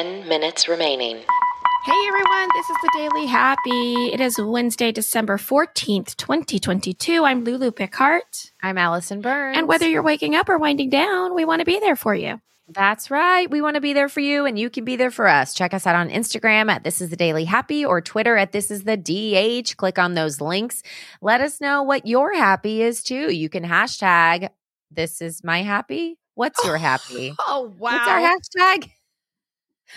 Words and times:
10 0.00 0.26
minutes 0.26 0.66
remaining. 0.66 1.16
Hey 1.84 2.06
everyone, 2.08 2.48
this 2.54 2.70
is 2.70 2.76
the 2.80 2.90
Daily 2.96 3.26
Happy. 3.26 4.06
It 4.06 4.18
is 4.18 4.40
Wednesday, 4.40 4.92
December 4.92 5.36
14th, 5.36 6.16
2022. 6.16 7.22
I'm 7.22 7.44
Lulu 7.44 7.70
Picard. 7.70 8.22
I'm 8.62 8.78
Alison 8.78 9.20
Burns. 9.20 9.58
And 9.58 9.68
whether 9.68 9.86
you're 9.86 10.02
waking 10.02 10.34
up 10.34 10.48
or 10.48 10.56
winding 10.56 10.88
down, 10.88 11.34
we 11.34 11.44
want 11.44 11.60
to 11.60 11.66
be 11.66 11.80
there 11.80 11.96
for 11.96 12.14
you. 12.14 12.40
That's 12.66 13.10
right. 13.10 13.50
We 13.50 13.60
want 13.60 13.74
to 13.74 13.82
be 13.82 13.92
there 13.92 14.08
for 14.08 14.20
you 14.20 14.46
and 14.46 14.58
you 14.58 14.70
can 14.70 14.86
be 14.86 14.96
there 14.96 15.10
for 15.10 15.28
us. 15.28 15.52
Check 15.52 15.74
us 15.74 15.86
out 15.86 15.96
on 15.96 16.08
Instagram 16.08 16.70
at 16.70 16.82
This 16.82 17.02
is 17.02 17.10
the 17.10 17.16
Daily 17.16 17.44
Happy 17.44 17.84
or 17.84 18.00
Twitter 18.00 18.38
at 18.38 18.52
This 18.52 18.70
is 18.70 18.84
the 18.84 18.96
DH. 18.96 19.76
Click 19.76 19.98
on 19.98 20.14
those 20.14 20.40
links. 20.40 20.82
Let 21.20 21.42
us 21.42 21.60
know 21.60 21.82
what 21.82 22.06
your 22.06 22.34
happy 22.34 22.80
is 22.80 23.02
too. 23.02 23.30
You 23.30 23.50
can 23.50 23.64
hashtag 23.64 24.48
This 24.90 25.20
is 25.20 25.44
my 25.44 25.60
happy. 25.60 26.16
What's 26.36 26.64
your 26.64 26.78
happy? 26.78 27.34
Oh, 27.46 27.74
wow. 27.78 27.92
What's 27.92 28.08
our 28.08 28.18
hashtag? 28.18 28.90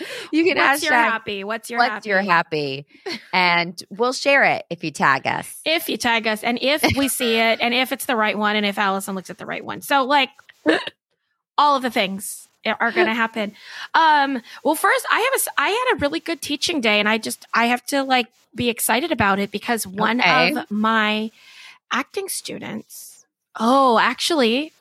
You 0.32 0.44
can 0.44 0.56
What's 0.56 0.82
hashtag 0.82 0.82
your 0.82 0.92
happy? 0.94 1.44
What's 1.44 1.70
your 1.70 1.80
What's 1.80 1.92
happy? 1.94 2.08
your 2.08 2.22
happy? 2.22 2.86
and 3.32 3.82
we'll 3.90 4.12
share 4.12 4.44
it 4.44 4.64
if 4.70 4.84
you 4.84 4.90
tag 4.90 5.26
us. 5.26 5.60
If 5.64 5.88
you 5.88 5.96
tag 5.96 6.26
us 6.26 6.42
and 6.44 6.58
if 6.60 6.82
we 6.96 7.08
see 7.08 7.36
it 7.36 7.60
and 7.60 7.74
if 7.74 7.92
it's 7.92 8.06
the 8.06 8.16
right 8.16 8.36
one 8.36 8.56
and 8.56 8.64
if 8.66 8.78
Alison 8.78 9.14
looks 9.14 9.30
at 9.30 9.38
the 9.38 9.46
right 9.46 9.64
one. 9.64 9.80
So 9.82 10.04
like 10.04 10.30
all 11.58 11.76
of 11.76 11.82
the 11.82 11.90
things 11.90 12.48
are 12.66 12.92
going 12.92 13.06
to 13.06 13.14
happen. 13.14 13.52
Um 13.94 14.40
well 14.64 14.74
first 14.74 15.06
I 15.10 15.20
have 15.20 15.40
a, 15.40 15.60
I 15.60 15.68
had 15.70 15.96
a 15.96 15.98
really 16.00 16.20
good 16.20 16.40
teaching 16.40 16.80
day 16.80 16.98
and 17.00 17.08
I 17.08 17.18
just 17.18 17.46
I 17.54 17.66
have 17.66 17.84
to 17.86 18.02
like 18.02 18.26
be 18.54 18.68
excited 18.68 19.10
about 19.12 19.38
it 19.38 19.50
because 19.50 19.86
one 19.86 20.20
Okay. 20.20 20.52
of 20.52 20.70
my 20.70 21.30
acting 21.92 22.28
students 22.28 23.26
Oh, 23.58 23.98
actually 23.98 24.72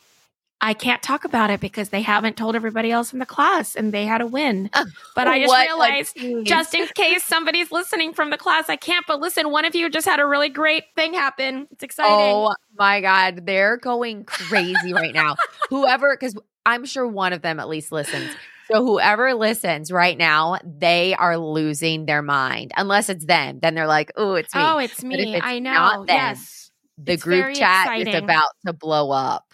I 0.64 0.74
can't 0.74 1.04
talk 1.04 1.26
about 1.26 1.50
it 1.50 1.60
because 1.60 1.90
they 1.90 2.02
haven't 2.02 2.38
told 2.38 2.56
everybody 2.56 2.90
else 2.90 3.12
in 3.12 3.20
the 3.20 3.26
class 3.26 3.76
and 3.76 3.94
they 3.94 4.06
had 4.06 4.22
a 4.22 4.26
win. 4.26 4.70
But 5.14 5.28
I 5.28 5.42
just 5.42 5.54
realized 5.54 6.46
just 6.48 6.74
in 6.74 6.88
case 6.96 7.24
somebody's 7.26 7.70
listening 7.70 8.14
from 8.14 8.30
the 8.30 8.38
class, 8.38 8.70
I 8.70 8.78
can't. 8.78 9.06
But 9.06 9.20
listen, 9.20 9.52
one 9.52 9.66
of 9.66 9.76
you 9.76 9.90
just 9.90 10.08
had 10.08 10.22
a 10.22 10.26
really 10.26 10.48
great 10.48 10.86
thing 10.96 11.14
happen. 11.14 11.68
It's 11.72 11.84
exciting. 11.84 12.14
Oh 12.14 12.56
my 12.78 13.02
God. 13.02 13.46
They're 13.46 13.76
going 13.76 14.24
crazy 14.24 14.94
right 14.94 15.14
now. 15.14 15.36
Whoever, 15.70 16.16
because 16.16 16.34
I'm 16.66 16.86
sure 16.86 17.06
one 17.06 17.34
of 17.34 17.42
them 17.42 17.60
at 17.60 17.68
least 17.68 17.92
listens. 17.92 18.32
So 18.72 18.86
whoever 18.86 19.34
listens 19.34 19.92
right 19.92 20.18
now, 20.18 20.58
they 20.64 21.14
are 21.16 21.38
losing 21.38 22.06
their 22.06 22.22
mind. 22.22 22.72
Unless 22.78 23.10
it's 23.10 23.26
them. 23.26 23.60
Then 23.62 23.76
they're 23.76 23.86
like, 23.86 24.14
oh, 24.16 24.36
it's 24.36 24.56
me. 24.56 24.62
Oh, 24.64 24.78
it's 24.78 25.04
me. 25.04 25.36
it's 25.36 25.46
I 25.46 25.60
know. 25.60 25.74
not 25.74 26.08
them, 26.08 26.16
yes, 26.16 26.72
the 26.98 27.14
it's 27.14 27.24
group 27.24 27.54
chat 27.54 28.00
is 28.00 28.16
about 28.16 28.50
to 28.66 28.72
blow 28.72 29.12
up. 29.12 29.53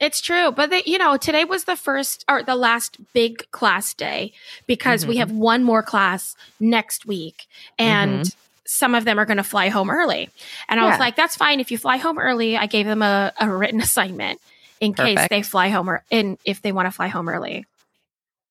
It's 0.00 0.20
true. 0.20 0.52
But 0.52 0.70
they, 0.70 0.82
you 0.86 0.98
know, 0.98 1.16
today 1.16 1.44
was 1.44 1.64
the 1.64 1.76
first 1.76 2.24
or 2.28 2.42
the 2.42 2.54
last 2.56 2.98
big 3.12 3.50
class 3.50 3.94
day 3.94 4.32
because 4.66 5.06
we 5.06 5.16
Mhm. 5.16 5.18
have 5.18 5.30
one 5.32 5.64
more 5.64 5.82
class 5.82 6.36
next 6.60 7.06
week, 7.06 7.46
and 7.78 8.34
some 8.64 8.94
of 8.94 9.04
them 9.04 9.18
are 9.18 9.24
going 9.24 9.38
to 9.38 9.42
fly 9.42 9.68
home 9.70 9.90
early. 9.90 10.28
And 10.68 10.78
I 10.78 10.84
was 10.84 10.92
Mm-hmm. 10.94 11.00
Like, 11.00 11.16
that's 11.16 11.36
fine 11.36 11.58
if 11.58 11.70
you 11.70 11.78
fly 11.78 11.96
home 11.96 12.18
early. 12.18 12.56
I 12.56 12.66
gave 12.66 12.86
them 12.86 13.02
a, 13.02 13.32
a 13.40 13.48
written 13.48 13.80
assignment 13.88 14.40
in 14.80 14.92
case 14.94 15.18
they 15.30 15.42
fly 15.42 15.68
home 15.70 15.88
or 15.90 16.04
in 16.10 16.38
if 16.44 16.60
they 16.62 16.70
want 16.72 16.86
to 16.86 16.92
fly 16.92 17.08
home 17.08 17.28
early. 17.28 17.66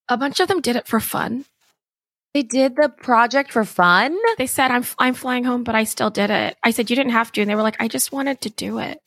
A 0.10 0.18
bunch 0.18 0.40
of 0.40 0.48
them 0.48 0.60
did 0.62 0.76
it 0.76 0.88
for 0.88 1.00
fun. 1.00 1.46
They 2.34 2.44
did 2.44 2.76
the 2.76 2.90
project 2.90 3.52
for 3.52 3.64
fun. 3.66 4.18
They 4.38 4.48
said, 4.48 4.70
"I'm 4.70 4.84
I'm 5.00 5.14
flying 5.14 5.44
home, 5.44 5.64
but 5.64 5.76
I 5.76 5.86
still 5.86 6.10
did 6.10 6.30
it." 6.30 6.58
I 6.64 6.72
said, 6.72 6.90
"You 6.90 6.96
didn't 6.96 7.12
have 7.14 7.32
to," 7.32 7.42
and 7.42 7.50
they 7.50 7.56
were 7.56 7.64
like, 7.64 7.78
"I 7.82 7.88
just 7.88 8.12
wanted 8.12 8.42
to 8.42 8.50
do 8.50 8.80
it." 8.80 9.02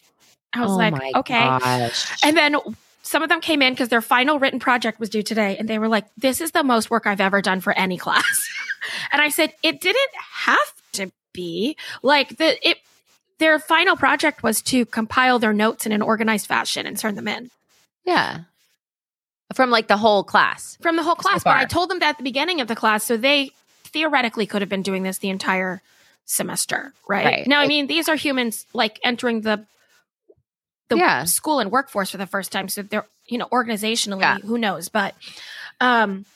I 0.53 0.61
was 0.63 0.73
oh 0.73 0.77
like, 0.77 0.93
my 0.93 1.13
"Okay." 1.17 1.35
gosh. 1.39 2.07
And 2.25 2.37
then 2.37 2.57
some 3.03 3.23
of 3.23 3.29
them 3.29 3.41
came 3.41 3.63
in 3.63 3.73
because 3.73 3.89
their 3.89 4.03
final 4.03 4.39
written 4.39 4.59
project 4.61 4.99
was 5.01 5.09
due 5.09 5.23
today, 5.23 5.57
and 5.59 5.69
they 5.69 5.79
were 5.79 5.89
like, 5.89 6.07
"This 6.17 6.41
is 6.41 6.51
the 6.53 6.63
most 6.65 6.91
work 6.91 7.07
I've 7.07 7.21
ever 7.21 7.41
done 7.43 7.61
for 7.61 7.73
any 7.73 7.97
class." 8.07 8.49
and 9.13 9.21
I 9.23 9.29
said, 9.29 9.53
"It 9.63 9.81
didn't 9.81 10.11
have 10.33 10.73
to 10.93 11.13
be 11.33 11.77
like 12.03 12.37
the 12.39 12.69
it." 12.69 12.79
Their 13.39 13.59
final 13.59 13.97
project 13.97 14.43
was 14.43 14.61
to 14.63 14.85
compile 14.85 15.39
their 15.39 15.55
notes 15.55 15.87
in 15.87 15.93
an 15.93 16.03
organized 16.03 16.47
fashion 16.47 16.85
and 16.85 16.99
turn 16.99 17.15
them 17.15 17.27
in 17.27 17.51
yeah. 18.05 18.41
From 19.55 19.71
like 19.71 19.89
the 19.89 19.97
whole 19.97 20.23
class. 20.25 20.77
from 20.81 20.97
the 20.97 21.03
whole 21.03 21.17
So 21.17 21.23
class. 21.23 21.43
but 21.45 21.57
I 21.57 21.65
told 21.65 21.89
them 21.91 21.99
that 22.01 22.11
at 22.11 22.17
the 22.19 22.23
beginning 22.23 22.61
of 22.61 22.69
the 22.69 22.77
class, 22.77 23.03
so 23.05 23.17
they 23.17 23.51
theoretically 23.85 24.47
could 24.47 24.63
have 24.63 24.69
been 24.69 24.83
doing 24.83 25.03
this 25.05 25.19
the 25.19 25.31
entire 25.31 25.81
semester, 26.27 26.93
right? 27.09 27.25
Right. 27.25 27.47
Now, 27.47 27.61
I 27.61 27.67
mean, 27.67 27.87
these 27.87 28.09
are 28.09 28.15
humans 28.15 28.67
like 28.75 29.01
entering 29.03 29.41
the 29.41 29.65
the 30.91 30.97
Yeah. 30.99 31.25
school 31.25 31.59
and 31.61 31.71
workforce 31.71 32.11
for 32.11 32.19
the 32.19 32.27
first 32.27 32.53
time, 32.53 32.69
so 32.69 32.83
they're 32.83 33.07
you 33.27 33.39
know 33.39 33.47
organizationally, 33.47 34.21
Yeah. 34.21 34.37
who 34.39 34.59
knows? 34.59 34.91
But 34.91 35.15
um, 35.81 36.27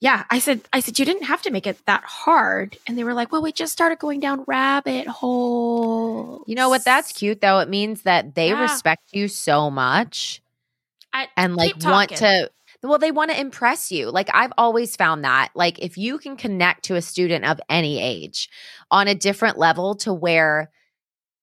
yeah, 0.00 0.24
I 0.30 0.38
said, 0.38 0.60
I 0.72 0.80
said 0.80 0.98
you 0.98 1.04
didn't 1.04 1.24
have 1.24 1.42
to 1.42 1.50
make 1.50 1.66
it 1.66 1.78
that 1.86 2.04
hard, 2.04 2.76
and 2.86 2.96
they 2.96 3.02
were 3.04 3.14
like, 3.14 3.32
well, 3.32 3.42
we 3.42 3.50
just 3.52 3.72
started 3.72 3.98
going 3.98 4.20
down 4.20 4.44
rabbit 4.46 5.06
holes. 5.08 6.44
You 6.46 6.54
know 6.54 6.68
what? 6.68 6.84
That's 6.84 7.10
cute 7.12 7.40
though. 7.40 7.58
It 7.60 7.68
means 7.68 8.02
that 8.02 8.34
they 8.34 8.48
Yeah. 8.48 8.60
respect 8.60 9.02
you 9.12 9.28
so 9.28 9.70
much. 9.70 10.40
I, 11.12 11.28
and 11.36 11.56
like 11.56 11.76
want 11.82 12.10
to 12.10 12.50
well 12.82 12.98
they 12.98 13.12
want 13.12 13.30
to 13.30 13.40
impress 13.40 13.92
you 13.92 14.10
like 14.10 14.28
i've 14.34 14.52
always 14.58 14.96
found 14.96 15.22
that 15.24 15.50
like 15.54 15.78
if 15.78 15.96
you 15.96 16.18
can 16.18 16.36
connect 16.36 16.86
to 16.86 16.96
a 16.96 17.00
student 17.02 17.44
of 17.44 17.60
any 17.70 18.02
age 18.02 18.50
on 18.90 19.06
a 19.06 19.14
different 19.14 19.56
level 19.56 19.94
to 19.94 20.12
where 20.12 20.70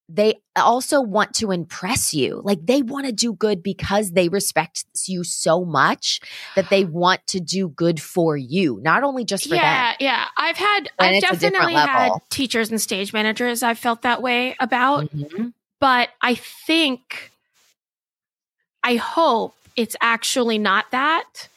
they 0.08 0.34
also 0.56 1.00
want 1.00 1.32
to 1.34 1.50
impress 1.52 2.12
you 2.12 2.40
like 2.44 2.58
they 2.66 2.82
want 2.82 3.06
to 3.06 3.12
do 3.12 3.32
good 3.32 3.62
because 3.62 4.12
they 4.12 4.28
respect 4.28 4.84
you 5.06 5.24
so 5.24 5.64
much 5.64 6.20
that 6.56 6.68
they 6.70 6.84
want 6.84 7.26
to 7.26 7.40
do 7.40 7.68
good 7.68 8.00
for 8.00 8.36
you 8.36 8.78
not 8.82 9.02
only 9.02 9.24
just 9.24 9.48
for 9.48 9.54
yeah, 9.54 9.92
them 9.92 9.96
yeah. 10.00 10.12
Yeah. 10.12 10.24
I've 10.36 10.56
had, 10.56 10.90
And 10.98 11.08
I've 11.08 11.14
it's 11.14 11.24
a 11.24 11.36
different 11.36 11.72
definitely 11.72 11.74
had 11.74 12.12
teachers 12.30 12.70
and 12.70 12.80
stage 12.80 13.12
managers 13.12 13.62
I've 13.62 13.78
felt 13.78 14.02
that 14.02 14.20
way 14.20 14.56
about. 14.60 15.10
Mhm. 15.10 15.52
but 15.80 16.10
I 16.20 16.34
think, 16.34 17.30
I 18.84 18.96
hope 18.96 19.54
it's 19.76 19.96
actually 20.00 20.58
not 20.58 20.90
that. 20.90 21.48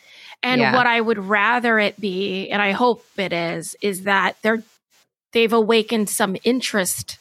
And 0.44 0.62
Yeah. 0.62 0.74
what 0.76 0.86
I 0.88 1.02
would 1.02 1.18
rather 1.18 1.80
it 1.80 2.00
be, 2.00 2.50
and 2.50 2.62
I 2.62 2.72
hope 2.72 3.04
it 3.18 3.34
is, 3.34 3.76
is 3.82 4.04
that 4.04 4.38
they're 4.44 4.64
they've 5.34 5.52
awakened 5.52 6.10
some 6.10 6.38
interest 6.44 7.18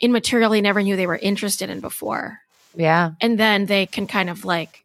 in 0.00 0.12
material 0.12 0.50
they 0.50 0.60
never 0.60 0.82
knew 0.82 0.96
they 0.96 1.06
were 1.06 1.16
interested 1.16 1.70
in 1.70 1.80
before, 1.80 2.40
yeah 2.74 3.12
and 3.20 3.38
then 3.38 3.66
they 3.66 3.86
can 3.86 4.06
kind 4.06 4.28
of 4.30 4.44
like 4.44 4.84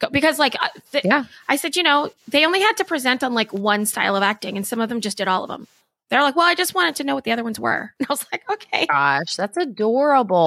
go 0.00 0.08
because 0.10 0.38
like 0.38 0.54
uh, 0.60 0.68
th- 0.92 1.04
Yeah. 1.04 1.24
I 1.48 1.56
said, 1.56 1.76
you 1.76 1.82
know, 1.82 2.10
they 2.28 2.44
only 2.46 2.60
had 2.60 2.76
to 2.78 2.84
present 2.84 3.22
on 3.22 3.34
like 3.34 3.52
one 3.52 3.86
style 3.86 4.16
of 4.16 4.22
acting, 4.22 4.56
and 4.56 4.66
some 4.66 4.80
of 4.80 4.88
them 4.88 5.00
just 5.00 5.18
did 5.18 5.28
all 5.28 5.42
of 5.44 5.48
them. 5.48 5.66
They're 6.10 6.22
like, 6.22 6.36
well, 6.36 6.46
I 6.46 6.54
just 6.54 6.74
wanted 6.74 6.96
to 6.96 7.04
know 7.04 7.14
what 7.14 7.24
the 7.24 7.32
other 7.32 7.42
ones 7.44 7.58
were. 7.58 7.92
And 7.98 8.06
I 8.08 8.12
was 8.12 8.26
like, 8.30 8.42
okay. 8.50 8.86
gosh 8.86 9.36
that's 9.36 9.56
adorable 9.56 10.46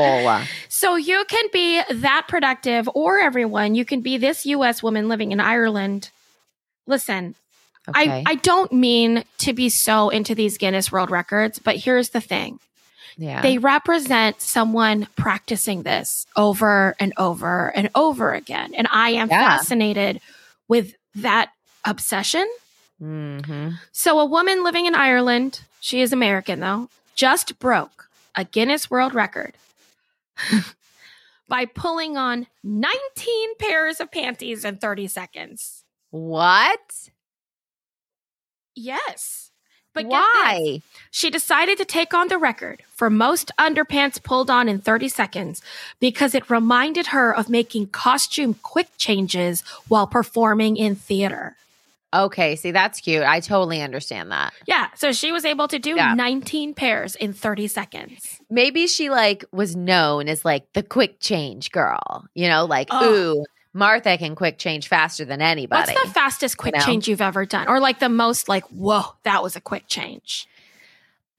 So 0.69 0.95
you 0.95 1.25
can 1.27 1.45
be 1.51 1.81
that 1.91 2.25
productive, 2.27 2.87
or 2.93 3.19
everyone. 3.19 3.75
You 3.75 3.83
can 3.85 4.01
be 4.01 4.17
this 4.17 4.45
U.S. 4.45 4.81
woman 4.83 5.07
living 5.09 5.31
in 5.31 5.39
Ireland. 5.39 6.09
Listen, 6.85 7.35
okay 7.89 8.09
I, 8.09 8.23
I 8.25 8.35
don't 8.35 8.71
mean 8.71 9.23
to 9.39 9.53
be 9.53 9.69
so 9.69 10.09
into 10.09 10.35
these 10.35 10.57
Guinness 10.57 10.91
World 10.91 11.09
Records, 11.11 11.59
but 11.59 11.75
here's 11.75 12.09
the 12.09 12.21
thing 12.21 12.59
yeah 13.17 13.41
they 13.41 13.57
represent 13.57 14.41
someone 14.41 15.07
practicing 15.15 15.83
this 15.83 16.25
over 16.35 16.95
and 16.99 17.13
over 17.17 17.69
and 17.75 17.89
over 17.95 18.33
again. 18.33 18.73
And 18.75 18.87
I 18.91 19.09
am 19.11 19.29
Yeah. 19.29 19.57
fascinated 19.57 20.21
with 20.67 20.93
that 21.15 21.51
obsession. 21.85 22.47
hmm 22.99 23.71
So, 23.91 24.19
a 24.19 24.25
woman 24.25 24.63
living 24.63 24.85
in 24.85 24.95
Ireland, 24.95 25.61
she 25.79 26.01
is 26.01 26.13
American 26.13 26.59
though, 26.59 26.89
just 27.15 27.57
broke 27.59 28.09
a 28.35 28.43
Guinness 28.43 28.89
World 28.91 29.13
Record 29.15 29.53
by 31.47 31.65
pulling 31.65 32.17
on 32.17 32.47
19 32.63 33.55
pairs 33.57 33.99
of 33.99 34.11
panties 34.11 34.63
in 34.65 34.77
30 34.77 35.07
seconds. 35.07 35.83
what 36.11 37.09
Yes. 38.75 39.46
But 40.03 40.11
why 40.11 40.81
She 41.11 41.29
decided 41.29 41.77
to 41.79 41.85
take 41.85 42.13
on 42.13 42.27
the 42.27 42.37
record 42.37 42.83
for 42.93 43.09
most 43.09 43.51
underpants 43.59 44.21
pulled 44.21 44.49
on 44.49 44.67
in 44.69 44.79
30 44.79 45.09
seconds 45.09 45.61
because 45.99 46.35
it 46.35 46.49
reminded 46.49 47.07
her 47.07 47.35
of 47.35 47.49
making 47.49 47.87
costume 47.87 48.53
quick 48.61 48.89
changes 48.97 49.61
while 49.87 50.07
performing 50.07 50.77
in 50.77 50.95
theater. 50.95 51.55
Okay, 52.13 52.55
see 52.55 52.71
that's 52.71 53.01
cute. 53.01 53.23
I 53.23 53.41
totally 53.41 53.81
understand 53.81 54.31
that. 54.31 54.53
Yeah, 54.65 54.87
so 54.95 55.11
she 55.11 55.31
was 55.31 55.43
able 55.43 55.67
to 55.67 55.77
do 55.79 55.95
Yeah. 55.95 56.13
19 56.13 56.73
pairs 56.73 57.15
in 57.15 57.33
30 57.33 57.67
seconds. 57.67 58.39
Maybe 58.49 58.87
she 58.87 59.09
like 59.09 59.43
was 59.51 59.75
known 59.75 60.29
as 60.29 60.45
like 60.45 60.71
the 60.73 60.83
quick 60.83 61.19
change 61.19 61.71
girl. 61.71 62.25
You 62.33 62.47
know, 62.47 62.65
like 62.65 62.87
Oh. 62.91 63.13
ooh, 63.41 63.45
Martha 63.77 64.17
can 64.17 64.35
quick 64.35 64.57
change 64.57 64.87
faster 64.87 65.23
than 65.23 65.41
anybody. 65.41 65.93
What's 65.93 66.07
the 66.07 66.13
fastest 66.13 66.57
quick 66.57 66.75
know? 66.75 66.81
change 66.81 67.07
you've 67.07 67.21
ever 67.21 67.45
done? 67.45 67.67
Or 67.69 67.79
like 67.79 67.99
the 67.99 68.09
most 68.09 68.49
like, 68.49 68.65
whoa, 68.65 69.03
that 69.23 69.41
was 69.43 69.55
a 69.55 69.61
quick 69.61 69.83
change. 69.87 70.47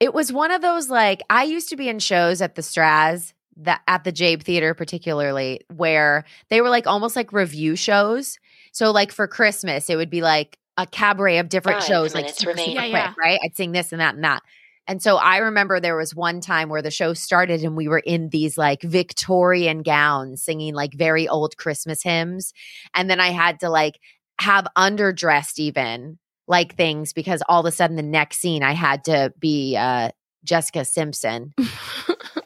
it 0.01 0.15
was 0.15 0.33
one 0.33 0.51
of 0.51 0.63
those 0.63 0.89
like 0.89 1.23
I 1.29 1.43
used 1.45 1.69
to 1.71 1.77
be 1.77 1.89
in 1.89 1.99
shows 1.99 2.41
at 2.41 2.55
the 2.55 2.63
Straz 2.63 3.33
that 3.57 3.83
at 3.89 4.05
the 4.05 4.13
Jaeb 4.13 4.43
Theater 4.45 4.73
particularly 4.73 5.61
where 5.75 6.25
they 6.49 6.61
were 6.61 6.69
like 6.69 6.87
almost 6.87 7.17
like 7.17 7.33
revue 7.33 7.75
shows. 7.75 8.39
So 8.73 8.93
like 8.93 9.11
for 9.11 9.27
Christmas 9.27 9.91
it 9.91 9.97
would 9.97 10.11
be 10.11 10.23
like 10.23 10.59
a 10.77 10.87
cabaret 10.87 11.39
of 11.39 11.49
different 11.49 11.81
Five 11.81 11.89
shows, 11.89 12.15
like 12.15 12.23
minutes 12.23 12.39
super, 12.39 12.51
remaining. 12.51 12.77
super 12.77 12.87
Yeah, 12.87 13.13
quick, 13.13 13.25
right? 13.25 13.41
I'd 13.45 13.57
sing 13.57 13.73
this 13.73 13.91
and 13.91 14.01
that 14.01 14.15
and 14.15 14.23
that. 14.23 14.43
And 14.89 15.03
so 15.03 15.17
I 15.19 15.37
remember 15.37 15.79
there 15.79 15.97
was 15.97 16.15
one 16.15 16.41
time 16.41 16.71
where 16.71 16.81
the 16.83 16.91
show 16.91 17.13
started 17.13 17.63
and 17.63 17.77
we 17.77 17.89
were 17.89 17.99
in 17.99 18.31
these 18.31 18.57
like 18.57 18.81
Victorian 18.83 19.83
gowns 19.83 20.43
singing 20.43 20.75
like 20.75 20.95
very 20.95 21.29
old 21.29 21.59
Christmas 21.59 22.03
hymns. 22.03 22.55
And 22.95 23.11
then 23.11 23.21
I 23.21 23.29
had 23.29 23.61
to 23.61 23.69
like 23.69 24.01
have 24.41 24.67
underdressed 24.77 25.59
even 25.59 26.19
like 26.47 26.75
things 26.75 27.13
because 27.13 27.43
all 27.49 27.61
of 27.61 27.67
a 27.67 27.71
sudden 27.71 27.97
the 27.97 28.03
next 28.03 28.39
scene 28.39 28.63
I 28.63 28.73
had 28.73 29.05
to 29.05 29.33
be 29.39 29.77
uh 29.77 30.11
Jessica 30.45 30.85
Simpson 30.87 31.53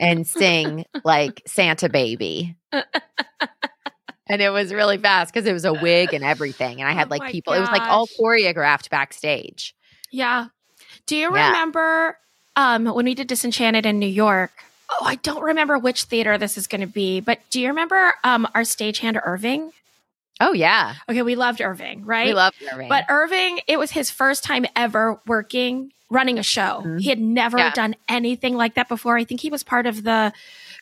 and 0.01 0.27
sing 0.27 0.85
like 1.05 1.43
Santa 1.47 1.89
Baby. 1.89 2.57
and 2.73 4.43
it 4.43 4.51
was 4.51 4.73
really 4.73 4.99
fast 4.99 5.33
because 5.33 5.47
it 5.47 5.53
was 5.53 5.65
a 5.65 5.75
wig 5.75 6.13
and 6.15 6.25
everything. 6.25 6.81
And 6.81 6.89
I 6.89 6.93
had 6.93 7.07
Oh 7.07 7.11
like 7.11 7.23
my 7.23 7.31
people, 7.31 7.53
it 7.53 7.61
was 7.61 7.71
like 7.71 7.83
all 7.83 8.09
choreographed 8.21 8.91
backstage. 8.91 9.77
Yeah. 10.11 10.47
Do 11.07 11.17
you 11.17 11.33
Yeah. 11.35 11.49
remember 11.49 12.17
um, 12.57 12.87
when 12.87 13.05
we 13.05 13.15
did 13.15 13.27
Disenchanted 13.27 13.87
in 13.87 13.99
New 13.99 14.07
York? 14.07 14.53
Oh, 14.91 15.05
I 15.05 15.15
don't 15.17 15.43
remember 15.43 15.79
which 15.79 16.05
theater 16.05 16.37
this 16.37 16.59
is 16.59 16.67
going 16.67 16.81
to 16.83 16.87
be, 16.87 17.21
but 17.21 17.41
do 17.51 17.61
you 17.61 17.69
remember 17.69 18.15
um, 18.25 18.47
our 18.55 18.63
stagehand 18.63 19.21
Irving? 19.25 19.73
Oh, 20.41 20.53
yeah. 20.53 20.95
Okay, 21.09 21.23
we 21.23 21.35
loved 21.35 21.61
Irving, 21.61 22.05
right? 22.05 22.27
We 22.27 22.35
loved 22.35 22.57
Irving. 22.73 22.89
But 22.89 23.05
Irving, 23.09 23.61
it 23.69 23.79
was 23.79 23.91
his 23.93 24.11
first 24.11 24.45
time 24.45 24.67
ever 24.77 25.19
working, 25.27 25.93
running 26.11 26.39
a 26.39 26.43
show. 26.43 26.83
Mhm. 26.85 27.01
He 27.01 27.09
had 27.09 27.21
never 27.21 27.57
Yeah. 27.59 27.71
done 27.73 27.95
anything 28.09 28.55
like 28.57 28.75
that 28.75 28.89
before. 28.89 29.17
I 29.17 29.25
think 29.25 29.41
he 29.41 29.51
was 29.51 29.63
part 29.63 29.87
of 29.87 30.03
the 30.03 30.33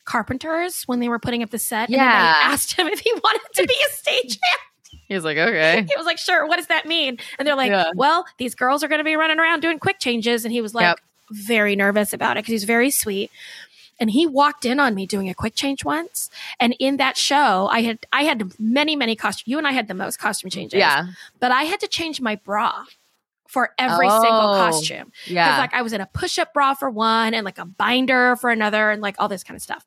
Carpenters 0.04 0.84
when 0.84 0.98
they 0.98 1.08
were 1.08 1.18
putting 1.18 1.42
up 1.42 1.50
the 1.50 1.58
set. 1.58 1.88
And 1.88 1.96
Yeah. 1.96 2.10
they 2.22 2.52
asked 2.52 2.72
him 2.72 2.86
if 2.88 3.00
he 3.00 3.12
wanted 3.12 3.42
to 3.56 3.66
be 3.66 3.74
a 3.86 3.90
stagehand. 3.92 4.98
he 5.08 5.14
was 5.14 5.24
like, 5.24 5.38
okay. 5.38 5.84
He 5.88 5.96
was 5.96 6.06
like, 6.06 6.18
sure, 6.18 6.46
what 6.46 6.56
does 6.56 6.68
that 6.68 6.86
mean? 6.86 7.18
And 7.38 7.46
they're 7.46 7.54
like, 7.56 7.70
Yeah. 7.70 7.90
well, 7.94 8.24
these 8.38 8.54
girls 8.54 8.82
are 8.82 8.88
going 8.88 8.98
to 9.00 9.04
be 9.04 9.14
running 9.16 9.38
around 9.38 9.60
doing 9.60 9.78
quick 9.78 9.98
changes. 10.00 10.44
And 10.44 10.52
he 10.52 10.60
was 10.60 10.74
like, 10.74 10.84
Yep. 10.84 11.00
Very 11.30 11.76
nervous 11.76 12.12
about 12.12 12.36
it 12.36 12.40
because 12.40 12.52
he's 12.52 12.64
very 12.64 12.90
sweet. 12.90 13.30
And 13.98 14.10
he 14.10 14.26
walked 14.26 14.64
in 14.64 14.80
on 14.80 14.94
me 14.94 15.06
doing 15.06 15.28
a 15.28 15.34
quick 15.34 15.54
change 15.54 15.84
once. 15.84 16.30
And 16.58 16.74
in 16.78 16.96
that 16.96 17.18
show, 17.18 17.68
I 17.70 17.82
had 17.82 17.98
I 18.12 18.22
had 18.22 18.58
many, 18.58 18.96
many 18.96 19.14
costume. 19.14 19.50
You 19.50 19.58
and 19.58 19.66
I 19.66 19.72
had 19.72 19.88
the 19.88 19.94
most 19.94 20.18
costume 20.18 20.48
changes. 20.50 20.78
Yeah. 20.78 21.08
But 21.38 21.52
I 21.52 21.64
had 21.64 21.80
to 21.80 21.88
change 21.88 22.18
my 22.20 22.36
bra 22.36 22.84
for 23.46 23.74
every 23.78 24.08
single 24.08 24.54
Oh, 24.54 24.56
costume. 24.56 25.12
Because 25.24 25.30
Yeah. 25.34 25.58
like 25.58 25.74
I 25.74 25.82
was 25.82 25.92
in 25.92 26.00
a 26.00 26.06
push-up 26.06 26.54
bra 26.54 26.72
for 26.74 26.88
one 26.88 27.34
and 27.34 27.44
like 27.44 27.58
a 27.58 27.66
binder 27.66 28.36
for 28.36 28.48
another 28.48 28.90
and 28.90 29.02
like 29.02 29.16
all 29.18 29.28
this 29.28 29.44
kind 29.44 29.56
of 29.56 29.62
stuff. 29.62 29.84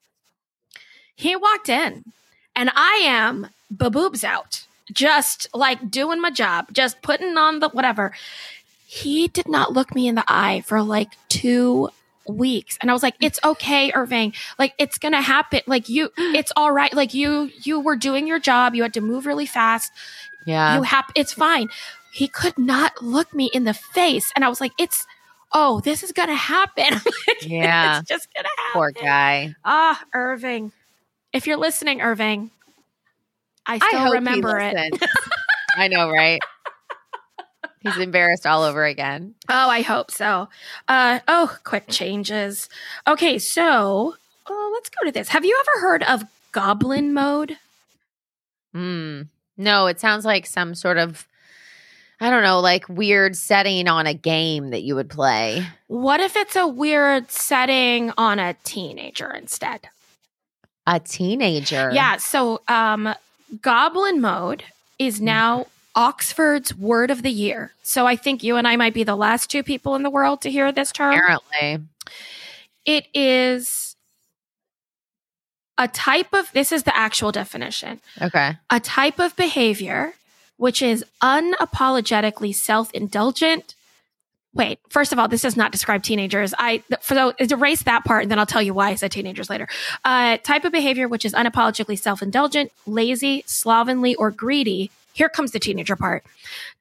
He 1.15 1.35
walked 1.35 1.69
in 1.69 2.03
and 2.55 2.69
I 2.75 3.01
am 3.05 3.47
baboobs 3.73 4.23
out, 4.23 4.65
just 4.91 5.47
like 5.55 5.89
doing 5.89 6.21
my 6.21 6.29
job, 6.29 6.67
just 6.71 7.01
putting 7.01 7.37
on 7.37 7.61
the 7.61 7.69
whatever. 7.69 8.13
He 8.93 9.27
did 9.27 9.47
not 9.47 9.73
look 9.73 9.95
me 9.95 10.07
in 10.07 10.15
the 10.15 10.23
eye 10.27 10.61
for 10.65 10.81
like 10.83 11.09
two 11.29 11.89
weeks. 12.27 12.77
And 12.81 12.89
I 12.89 12.93
was 12.93 13.03
like, 13.03 13.15
it's 13.19 13.39
okay, 13.43 13.91
Irving. 13.93 14.33
Like 14.59 14.73
it's 14.77 14.97
gonna 14.97 15.21
happen. 15.21 15.61
Like 15.67 15.89
you 15.89 16.11
it's 16.17 16.51
all 16.55 16.71
right. 16.71 16.93
Like 16.93 17.13
you 17.13 17.49
you 17.63 17.79
were 17.79 17.95
doing 17.95 18.27
your 18.27 18.39
job. 18.39 18.75
You 18.75 18.83
had 18.83 18.93
to 18.93 19.01
move 19.01 19.25
really 19.25 19.45
fast 19.47 19.91
yeah. 20.45 20.75
you 20.75 20.83
have 20.83 21.05
it's 21.15 21.33
fine 21.33 21.69
he 22.11 22.27
could 22.27 22.57
not 22.57 23.01
look 23.01 23.33
me 23.33 23.49
in 23.53 23.63
the 23.63 23.73
face 23.73 24.31
and 24.35 24.43
i 24.43 24.49
was 24.49 24.59
like 24.59 24.73
it's 24.77 25.05
oh 25.53 25.79
this 25.81 26.03
is 26.03 26.11
gonna 26.11 26.35
happen 26.35 26.91
Like, 27.27 27.43
Yeah. 27.47 27.99
it's 27.99 28.09
just 28.09 28.27
gonna 28.35 28.49
happen 28.57 28.73
Poor 28.73 28.91
guy. 28.91 29.55
ah 29.63 30.01
irving 30.13 30.71
if 31.31 31.47
you're 31.47 31.57
listening 31.57 32.01
irving 32.01 32.51
i 33.65 33.75
I 33.75 33.77
still 33.77 34.05
he 34.07 34.11
remember 34.11 34.59
it. 34.59 34.75
I 35.77 35.87
know, 35.87 36.09
right? 36.09 36.39
He's 37.83 37.97
embarrassed 37.97 38.47
all 38.47 38.63
over 38.63 38.83
again. 38.85 39.35
oh 39.49 39.69
i 39.69 39.81
hope 39.81 40.09
so 40.09 40.47
uh 40.87 41.19
oh 41.27 41.55
quick 41.63 41.85
changes 41.89 42.69
okay 43.05 43.37
so 43.37 44.15
oh 44.47 44.71
let's 44.73 44.89
go 44.89 45.05
to 45.05 45.11
this 45.11 45.27
have 45.29 45.45
you 45.45 45.55
ever 45.61 45.81
heard 45.81 46.03
of 46.03 46.23
goblin 46.51 47.13
mode 47.13 47.57
Hmm. 48.73 49.23
No, 49.55 49.85
it 49.85 49.99
sounds 49.99 50.25
like 50.25 50.47
some 50.47 50.73
sort 50.73 50.97
of, 50.97 51.27
I 52.19 52.31
don't 52.31 52.41
know, 52.41 52.59
like 52.59 52.89
weird 52.89 53.35
setting 53.35 53.87
on 53.87 54.07
a 54.07 54.13
game 54.15 54.71
that 54.71 54.81
you 54.81 54.95
would 54.95 55.09
play. 55.11 55.63
what 55.87 56.19
if 56.19 56.35
it's 56.35 56.55
a 56.55 56.67
weird 56.67 57.29
setting 57.29 58.11
on 58.17 58.39
a 58.39 58.55
teenager 58.63 59.29
instead 59.31 59.81
A 60.87 60.99
teenager. 60.99 61.91
Yeah. 61.93 62.17
So, 62.17 62.61
um, 62.67 63.13
Goblin 63.61 64.19
Mode 64.21 64.63
is 64.97 65.17
Mm-hmm. 65.17 65.25
now 65.25 65.67
Oxford's 65.95 66.75
word 66.75 67.11
of 67.11 67.21
the 67.21 67.29
year. 67.31 67.73
So, 67.83 68.05
I 68.05 68.15
think 68.15 68.43
you 68.43 68.55
and 68.55 68.67
I 68.67 68.75
might 68.75 68.93
be 68.93 69.03
the 69.03 69.15
last 69.15 69.49
two 69.49 69.63
people 69.63 69.95
in 69.95 70.03
the 70.03 70.09
world 70.09 70.41
to 70.41 70.51
hear 70.51 70.71
this 70.71 70.91
term. 70.91 71.13
Apparently. 71.13 71.79
It 72.85 73.07
is 73.13 73.95
a 75.77 75.87
type 75.87 76.33
of, 76.33 76.51
this 76.53 76.71
is 76.71 76.83
the 76.83 76.95
actual 76.95 77.31
definition 77.31 77.99
Okay. 78.21 78.57
a 78.69 78.79
type 78.79 79.19
of 79.19 79.35
behavior 79.35 80.13
which 80.57 80.81
is 80.81 81.03
unapologetically 81.21 82.53
self 82.53 82.91
indulgent. 82.91 83.75
Wait, 84.53 84.77
first 84.89 85.11
of 85.11 85.17
all, 85.17 85.27
this 85.27 85.41
does 85.41 85.57
not 85.57 85.71
describe 85.71 86.03
teenagers. 86.03 86.53
I 86.59 86.83
for 87.01 87.15
so 87.15 87.33
erase 87.39 87.81
that 87.83 88.05
part, 88.05 88.21
and 88.23 88.31
then 88.31 88.37
I'll 88.37 88.45
tell 88.45 88.61
you 88.61 88.73
why 88.73 88.89
I 88.89 88.95
said 88.95 89.11
teenagers 89.11 89.49
later. 89.49 89.67
Uh, 90.05 90.37
type 90.43 90.63
of 90.63 90.71
behavior 90.71 91.07
which 91.07 91.25
is 91.25 91.33
unapologetically 91.33 91.97
self 91.97 92.21
indulgent, 92.21 92.71
lazy, 92.85 93.43
slovenly, 93.47 94.13
or 94.15 94.29
greedy. 94.29 94.91
Here 95.13 95.29
comes 95.29 95.51
the 95.51 95.59
teenager 95.59 95.95
part. 95.95 96.23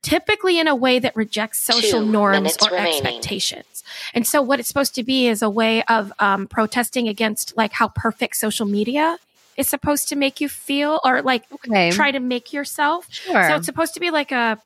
Typically 0.02 0.58
in 0.58 0.66
a 0.66 0.74
way 0.74 0.98
that 0.98 1.14
rejects 1.14 1.60
social 1.60 2.00
Two 2.00 2.06
norms 2.10 2.56
or 2.62 2.70
remaining. 2.70 2.88
expectations. 3.04 3.84
And 4.14 4.26
so, 4.26 4.42
what 4.42 4.58
it's 4.58 4.68
supposed 4.68 4.94
to 4.96 5.02
be 5.02 5.28
is 5.28 5.42
a 5.42 5.50
way 5.50 5.82
of 5.84 6.12
um, 6.18 6.46
protesting 6.48 7.08
against 7.08 7.56
like 7.56 7.72
how 7.72 7.88
perfect 7.88 8.36
social 8.36 8.66
media 8.66 9.18
is 9.56 9.68
supposed 9.68 10.08
to 10.08 10.16
make 10.16 10.40
you 10.40 10.48
feel, 10.48 10.98
or 11.04 11.20
like 11.22 11.44
Okay. 11.52 11.90
try 11.90 12.10
to 12.10 12.20
make 12.20 12.52
yourself. 12.52 13.06
sure. 13.10 13.48
So 13.48 13.56
it's 13.56 13.66
supposed 13.66 13.94
to 13.94 14.00
be 14.00 14.10
like 14.10 14.32
a 14.32 14.58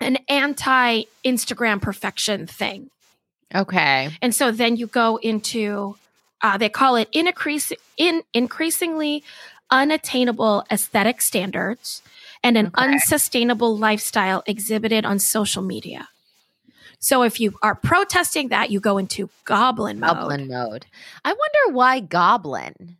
an 0.00 0.16
anti 0.28 1.02
Instagram 1.24 1.82
perfection 1.82 2.46
thing. 2.46 2.90
okay. 3.54 4.10
And 4.22 4.34
so 4.34 4.50
then 4.50 4.76
you 4.76 4.86
go 4.86 5.16
into 5.16 5.96
uh, 6.40 6.56
they 6.56 6.68
call 6.68 6.96
it 6.96 7.08
increase 7.12 7.72
in 7.96 8.22
increasingly 8.32 9.22
unattainable 9.70 10.64
aesthetic 10.70 11.20
standards 11.20 12.00
and 12.42 12.56
an 12.56 12.66
Okay. 12.68 12.84
unsustainable 12.84 13.76
lifestyle 13.76 14.42
exhibited 14.46 15.04
on 15.04 15.18
social 15.18 15.62
media. 15.62 16.08
So 17.00 17.22
if 17.22 17.40
you 17.40 17.56
are 17.62 17.74
protesting 17.74 18.48
that, 18.48 18.70
you 18.70 18.80
go 18.80 18.98
into 18.98 19.30
goblin 19.44 20.00
mode. 20.00 20.14
Goblin 20.14 20.48
mode. 20.48 20.86
I 21.24 21.30
wonder 21.30 21.76
why 21.76 22.00
goblin. 22.00 22.96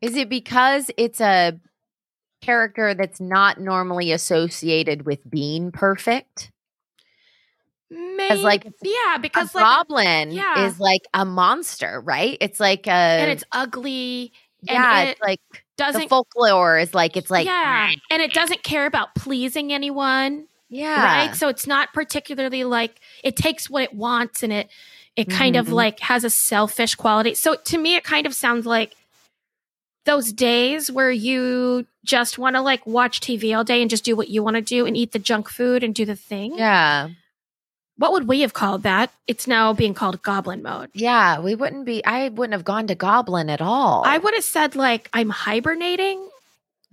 Is 0.00 0.16
it 0.16 0.28
because 0.28 0.90
it's 0.96 1.20
a 1.20 1.60
character 2.40 2.94
that's 2.94 3.20
not 3.20 3.60
normally 3.60 4.10
associated 4.10 5.06
with 5.06 5.28
being 5.30 5.70
perfect? 5.70 6.50
Maybe, 7.88 8.42
like, 8.42 8.66
yeah, 8.82 9.18
because 9.18 9.54
like 9.54 9.62
goblin 9.62 10.32
yeah. 10.32 10.66
is 10.66 10.80
like 10.80 11.02
a 11.12 11.24
monster, 11.24 12.00
right? 12.00 12.38
It's 12.40 12.58
like 12.58 12.86
a 12.86 12.90
and 12.90 13.30
it's 13.30 13.44
ugly 13.52 14.32
and 14.66 14.76
yeah, 14.76 15.02
it 15.02 15.08
it's 15.10 15.20
like 15.20 15.40
the 15.86 15.92
doesn't 15.92 16.08
folklore 16.08 16.78
is 16.78 16.94
like 16.94 17.16
it's 17.16 17.30
like 17.30 17.46
yeah, 17.46 17.92
and 18.10 18.22
it 18.22 18.32
doesn't 18.32 18.62
care 18.62 18.86
about 18.86 19.14
pleasing 19.14 19.72
anyone, 19.72 20.46
yeah, 20.68 21.26
right? 21.26 21.34
So 21.36 21.48
it's 21.48 21.66
not 21.66 21.92
particularly 21.92 22.64
like 22.64 23.00
it 23.24 23.36
takes 23.36 23.68
what 23.70 23.82
it 23.82 23.94
wants 23.94 24.42
and 24.42 24.52
it 24.52 24.68
it 25.16 25.28
kind 25.28 25.56
of 25.56 25.66
Mhm. 25.66 25.72
like 25.72 26.00
has 26.00 26.24
a 26.24 26.30
selfish 26.30 26.94
quality. 26.94 27.34
So 27.34 27.56
to 27.56 27.78
me, 27.78 27.96
it 27.96 28.04
kind 28.04 28.26
of 28.26 28.34
sounds 28.34 28.64
like 28.64 28.94
those 30.04 30.32
days 30.32 30.90
where 30.90 31.10
you 31.12 31.86
just 32.04 32.38
want 32.38 32.56
to 32.56 32.60
like 32.62 32.84
watch 32.86 33.20
TV 33.20 33.56
all 33.56 33.62
day 33.62 33.80
and 33.82 33.90
just 33.90 34.04
do 34.04 34.16
what 34.16 34.28
you 34.28 34.42
want 34.42 34.56
to 34.56 34.62
do 34.62 34.84
and 34.86 34.96
eat 34.96 35.12
the 35.12 35.18
junk 35.18 35.48
food 35.48 35.84
and 35.84 35.94
do 35.94 36.04
the 36.04 36.16
thing. 36.16 36.56
yeah, 36.58 37.10
What 38.02 38.12
would 38.12 38.26
we 38.26 38.40
have 38.40 38.52
called 38.52 38.82
that? 38.82 39.12
It's 39.28 39.46
now 39.46 39.72
being 39.72 39.94
called 39.94 40.20
goblin 40.22 40.60
mode. 40.62 40.90
yeah. 40.92 41.38
We 41.38 41.54
wouldn't 41.54 41.86
be. 41.86 42.04
I 42.04 42.30
wouldn't 42.30 42.52
have 42.52 42.64
gone 42.64 42.88
to 42.88 42.96
goblin 42.96 43.48
at 43.48 43.60
all. 43.62 44.02
I 44.04 44.18
would 44.18 44.34
have 44.34 44.42
said 44.42 44.74
like 44.74 45.08
I'm 45.12 45.30
hibernating 45.30 46.28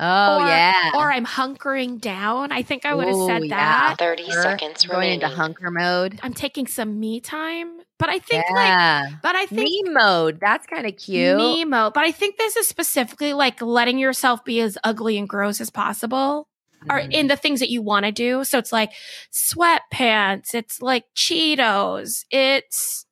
Oh 0.01 0.37
or- 0.41 0.47
yeah, 0.47 0.91
or 0.95 1.11
I'm 1.11 1.25
hunkering 1.25 1.99
down. 1.99 2.51
I 2.53 2.61
think 2.61 2.85
I 2.85 2.93
would 2.93 3.07
have 3.07 3.15
Ooh, 3.17 3.27
said 3.27 3.43
yeah. 3.45 3.57
that. 3.57 3.95
30 3.99 4.23
Hunker, 4.27 4.41
seconds 4.43 4.85
going 4.85 4.99
remaining. 4.99 5.21
into 5.23 5.35
hunker 5.35 5.71
mode. 5.71 6.19
I'm 6.23 6.33
taking 6.33 6.67
some 6.67 6.99
me 6.99 7.19
time. 7.19 7.81
But 7.97 8.07
I 8.07 8.19
think 8.19 8.45
like 8.51 9.11
but 9.21 9.35
I 9.35 9.45
think 9.47 9.61
me 9.67 9.83
mode. 9.87 10.39
That's 10.39 10.65
kind 10.67 10.85
of 10.87 10.95
cute. 10.95 11.35
Me 11.35 11.65
mode. 11.65 11.93
But 11.93 12.05
I 12.05 12.11
think 12.11 12.37
this 12.37 12.55
is 12.55 12.65
specifically 12.67 13.33
like 13.33 13.61
letting 13.61 13.99
yourself 13.99 14.45
be 14.45 14.61
as 14.61 14.77
ugly 14.85 15.17
and 15.17 15.27
gross 15.27 15.59
as 15.59 15.69
possible. 15.69 16.47
Or 16.89 16.99
Mhm. 17.01 17.11
in 17.11 17.27
the 17.27 17.35
things 17.35 17.59
that 17.59 17.69
you 17.69 17.81
want 17.81 18.05
to 18.05 18.11
do. 18.11 18.43
So 18.43 18.57
it's 18.57 18.71
like 18.71 18.91
sweatpants, 19.31 20.53
it's 20.53 20.81
like 20.81 21.05
Cheetos, 21.15 22.25
it's 22.31 23.05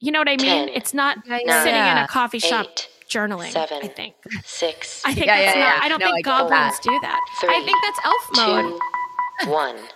you 0.00 0.12
know 0.12 0.18
what 0.18 0.28
I 0.28 0.36
mean? 0.36 0.66
Ten, 0.66 0.68
it's 0.68 0.92
not 0.92 1.26
Nine, 1.26 1.40
sitting 1.48 1.74
in 1.86 1.96
a 1.96 2.06
coffee 2.08 2.38
shop 2.38 2.66
Eight, 2.66 2.88
journaling. 3.08 3.50
seven, 3.52 3.78
I 3.82 3.88
think. 3.88 4.14
six, 4.44 5.02
I 5.06 5.14
think 5.14 5.26
Yeah, 5.26 5.36
that's 5.36 5.56
yeah, 5.56 5.60
not 5.64 5.76
yeah. 5.76 5.80
I 5.82 5.88
don't 5.88 5.98
No, 6.00 6.06
think 6.06 6.18
I 6.18 6.22
goblins 6.22 6.78
that. 6.78 6.82
do 6.82 7.00
that. 7.00 7.20
I 7.44 7.62
think 7.64 7.82
that's 7.82 8.00
elf 8.04 8.30
mode. 8.36 8.80
two, 9.44 9.50
one. 9.50 9.76